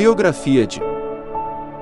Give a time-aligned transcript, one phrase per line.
[0.00, 0.80] Biografia de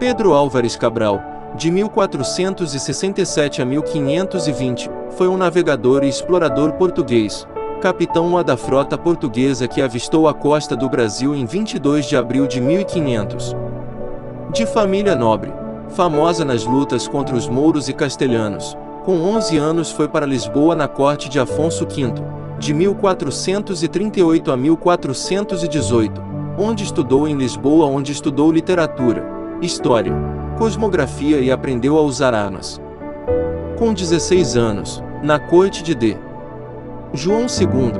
[0.00, 1.22] Pedro Álvares Cabral,
[1.54, 7.46] de 1467 a 1520, foi um navegador e explorador português,
[7.80, 12.60] capitão da frota portuguesa que avistou a costa do Brasil em 22 de abril de
[12.60, 13.54] 1500.
[14.52, 15.52] De família nobre,
[15.90, 20.88] famosa nas lutas contra os mouros e castelhanos, com 11 anos foi para Lisboa na
[20.88, 22.12] corte de Afonso V,
[22.58, 26.27] de 1438 a 1418,
[26.58, 29.24] onde estudou em Lisboa, onde estudou literatura,
[29.62, 30.12] história,
[30.58, 32.80] cosmografia e aprendeu a usar armas.
[33.78, 36.16] Com 16 anos, na corte de D.
[37.14, 37.92] João II,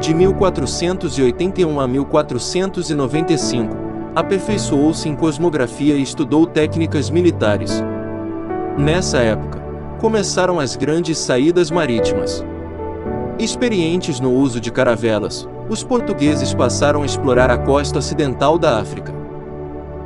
[0.00, 3.76] de 1481 a 1495,
[4.14, 7.82] aperfeiçoou-se em cosmografia e estudou técnicas militares.
[8.78, 9.60] Nessa época,
[9.98, 12.44] começaram as grandes saídas marítimas.
[13.38, 19.14] Experientes no uso de caravelas, os portugueses passaram a explorar a costa ocidental da África.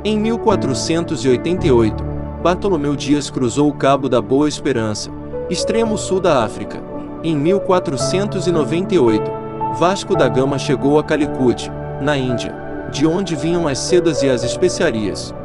[0.03, 2.03] Em 1488,
[2.41, 5.11] Bartolomeu Dias cruzou o Cabo da Boa Esperança,
[5.49, 6.81] extremo sul da África.
[7.21, 9.29] Em 1498,
[9.77, 11.69] Vasco da Gama chegou a Calicut,
[12.01, 12.55] na Índia,
[12.91, 15.35] de onde vinham as sedas e as especiarias.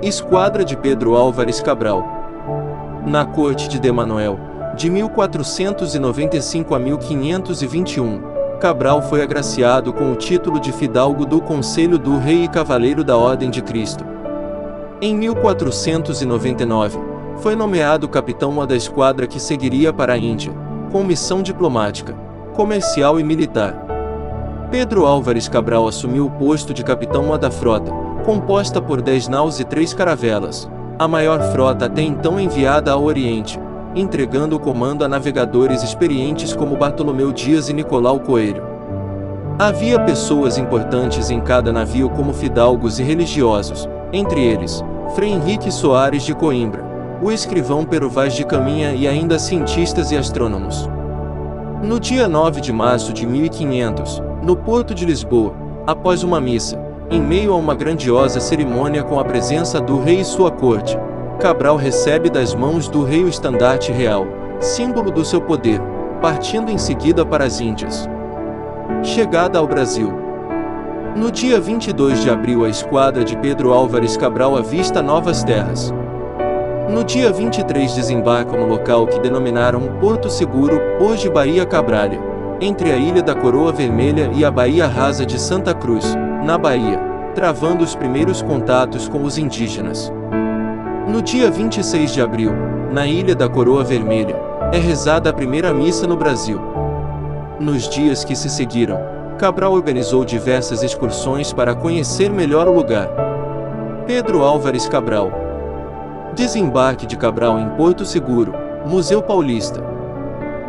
[0.00, 2.04] Esquadra de Pedro Álvares Cabral.
[3.04, 4.38] Na corte de Manuel,
[4.76, 8.33] de 1495 a 1521,
[8.64, 13.14] Cabral foi agraciado com o título de fidalgo do Conselho do Rei e Cavaleiro da
[13.14, 14.06] Ordem de Cristo.
[15.02, 16.98] Em 1499,
[17.42, 20.50] foi nomeado capitão da esquadra que seguiria para a Índia,
[20.90, 22.14] com missão diplomática,
[22.54, 23.76] comercial e militar.
[24.70, 27.92] Pedro Álvares Cabral assumiu o posto de capitão da frota,
[28.24, 33.60] composta por 10 naus e 3 caravelas, a maior frota até então enviada ao Oriente,
[33.94, 38.62] entregando o comando a navegadores experientes como Bartolomeu Dias e Nicolau Coelho.
[39.58, 44.82] Havia pessoas importantes em cada navio como fidalgos e religiosos, entre eles,
[45.14, 46.84] Frei Henrique Soares de Coimbra,
[47.22, 50.88] o escrivão Pero Vaz de Caminha e ainda cientistas e astrônomos.
[51.82, 55.54] No dia 9 de março de 1500, no porto de Lisboa,
[55.86, 56.78] após uma missa,
[57.10, 60.98] em meio a uma grandiosa cerimônia com a presença do rei e sua corte,
[61.44, 64.26] Cabral recebe das mãos do rei o estandarte real,
[64.60, 65.78] símbolo do seu poder,
[66.22, 68.08] partindo em seguida para as Índias.
[69.02, 70.10] Chegada ao Brasil.
[71.14, 75.92] No dia 22 de abril, a esquadra de Pedro Álvares Cabral avista novas terras.
[76.88, 82.18] No dia 23 desembarcam no local que denominaram Porto Seguro, hoje Bahia Cabralha,
[82.58, 86.06] entre a Ilha da Coroa Vermelha e a Baía Rasa de Santa Cruz,
[86.42, 86.98] na Bahia,
[87.34, 90.10] travando os primeiros contatos com os indígenas.
[91.06, 92.50] No dia 26 de abril,
[92.90, 94.36] na Ilha da Coroa Vermelha,
[94.72, 96.58] é rezada a primeira missa no Brasil.
[97.60, 98.98] Nos dias que se seguiram,
[99.38, 103.10] Cabral organizou diversas excursões para conhecer melhor o lugar.
[104.06, 105.30] Pedro Álvares Cabral.
[106.34, 108.54] Desembarque de Cabral em Porto Seguro,
[108.86, 109.84] Museu Paulista.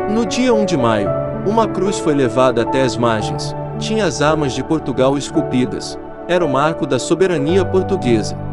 [0.09, 1.09] No dia 1 de maio,
[1.47, 5.97] uma cruz foi levada até as margens, tinha as armas de Portugal esculpidas,
[6.27, 8.44] era o marco da soberania portuguesa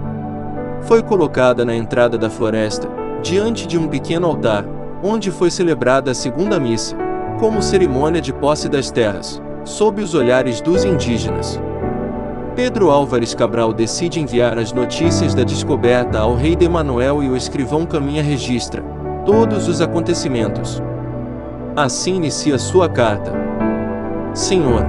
[0.82, 2.88] foi colocada na entrada da floresta,
[3.22, 4.64] diante de um pequeno altar,
[5.02, 6.96] onde foi celebrada a segunda missa,
[7.38, 11.60] como cerimônia de posse das terras, sob os olhares dos indígenas.
[12.54, 17.36] Pedro Álvares Cabral decide enviar as notícias da descoberta ao rei de Manuel e o
[17.36, 18.82] escrivão Caminha registra
[19.24, 20.82] todos os acontecimentos.
[21.74, 23.32] Assim inicia sua carta.
[24.34, 24.84] Senhor,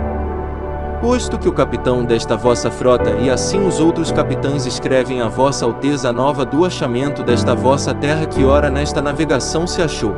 [1.04, 5.66] Posto que o capitão desta vossa frota e assim os outros capitães escrevem a vossa
[5.66, 10.16] alteza nova do achamento desta vossa terra que ora nesta navegação se achou.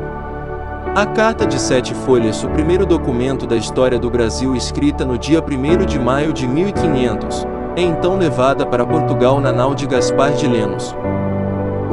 [0.94, 5.42] A carta de sete folhas, o primeiro documento da história do Brasil escrita no dia
[5.42, 7.44] 1 de maio de 1500,
[7.74, 10.94] é então levada para Portugal na nau de Gaspar de Lemos.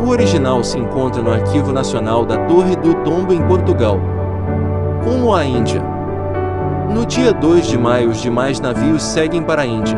[0.06, 4.00] O original se encontra no Arquivo Nacional da Torre do Tombo em Portugal.
[5.04, 5.82] Como a Índia,
[6.94, 9.98] no dia 2 de maio, os demais navios seguem para a Índia.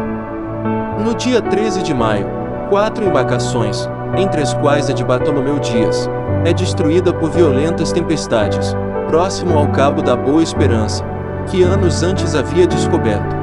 [1.04, 2.26] No dia 13 de maio,
[2.70, 3.88] quatro embarcações,
[4.18, 6.10] entre as quais a de Bartolomeu Dias,
[6.46, 8.74] é destruída por violentas tempestades,
[9.10, 11.04] próximo ao Cabo da Boa Esperança,
[11.52, 13.36] que anos antes havia descoberto.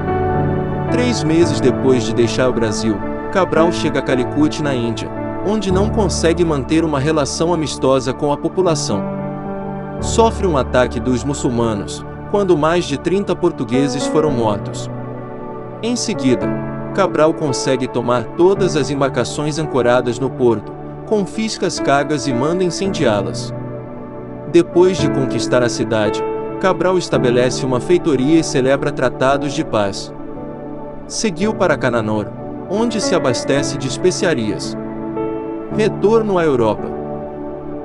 [0.90, 2.96] Três meses depois de deixar o Brasil,
[3.32, 5.10] Cabral chega a Calicut, na Índia,
[5.46, 9.02] onde não consegue manter uma relação amistosa com a população.
[10.00, 14.90] Sofre um ataque dos muçulmanos, quando mais de 30 portugueses foram mortos.
[15.82, 16.46] Em seguida,
[16.94, 20.72] Cabral consegue tomar todas as embarcações ancoradas no porto,
[21.06, 23.52] confisca as cargas e manda incendiá-las.
[24.50, 26.24] Depois de conquistar a cidade,
[26.58, 30.10] Cabral estabelece uma feitoria e celebra tratados de paz.
[31.06, 32.28] Seguiu para Cananor,
[32.70, 34.74] onde se abastece de especiarias.
[35.76, 36.88] Retorno à Europa.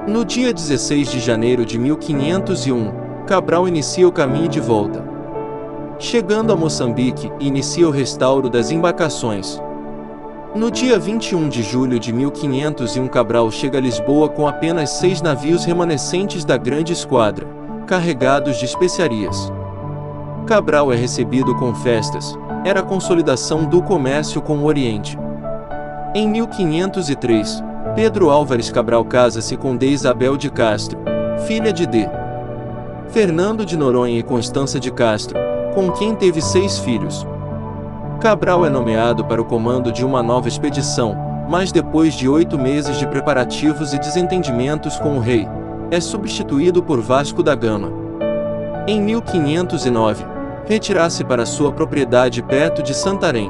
[0.07, 5.03] No dia 16 de janeiro de 1501, Cabral inicia o caminho de volta.
[6.00, 9.62] Chegando a Moçambique, inicia o restauro das embarcações.
[10.56, 15.65] No dia 21 de julho de 1501, Cabral chega a Lisboa com apenas seis navios
[15.65, 17.45] remanescentes da grande esquadra,
[17.85, 19.51] carregados de especiarias.
[20.45, 22.33] Cabral é recebido com festas,
[22.63, 25.19] era a consolidação do comércio com o Oriente.
[26.15, 27.62] Em 1503,
[27.94, 29.89] Pedro Álvares Cabral casa-se com D.
[29.89, 30.97] Isabel de Castro,
[31.45, 32.09] filha de D.
[33.09, 35.39] Fernando de Noronha e Constança de Castro,
[35.74, 37.25] com quem teve seis filhos.
[38.19, 41.15] Cabral é nomeado para o comando de uma nova expedição,
[41.50, 45.48] mas depois de oito meses de preparativos e desentendimentos com o rei,
[45.89, 47.92] é substituído por Vasco da Gama.
[48.86, 50.25] Em 1509,
[50.65, 53.50] retirasse para sua propriedade perto de Santarém.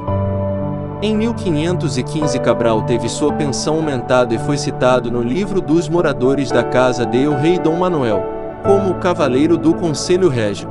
[1.02, 6.62] Em 1515 Cabral teve sua pensão aumentada e foi citado no livro dos moradores da
[6.62, 10.68] casa de El Rei Dom Manuel, como o cavaleiro do Conselho Régio.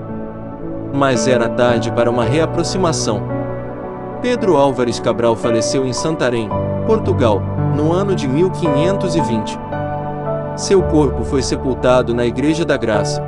[0.94, 3.22] Mas era tarde para uma reaproximação.
[4.22, 6.50] Pedro Álvares Cabral faleceu em Santarém,
[6.86, 7.42] Portugal,
[7.76, 9.60] no ano de 1520.
[10.56, 13.22] Seu corpo foi sepultado na Igreja da Graça,